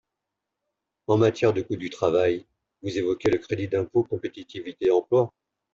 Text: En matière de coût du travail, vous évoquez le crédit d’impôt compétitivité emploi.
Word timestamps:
En 1.05 1.19
matière 1.19 1.53
de 1.53 1.61
coût 1.61 1.75
du 1.75 1.91
travail, 1.91 2.47
vous 2.81 2.97
évoquez 2.97 3.29
le 3.29 3.37
crédit 3.37 3.67
d’impôt 3.67 4.01
compétitivité 4.03 4.89
emploi. 4.89 5.31